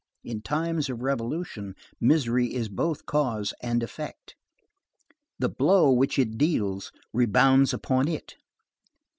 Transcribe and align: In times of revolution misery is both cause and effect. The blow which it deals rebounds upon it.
In 0.23 0.41
times 0.41 0.89
of 0.89 1.03
revolution 1.03 1.75
misery 1.99 2.55
is 2.55 2.69
both 2.69 3.05
cause 3.05 3.53
and 3.61 3.83
effect. 3.83 4.35
The 5.37 5.47
blow 5.47 5.91
which 5.91 6.17
it 6.17 6.39
deals 6.39 6.91
rebounds 7.13 7.71
upon 7.71 8.07
it. 8.07 8.33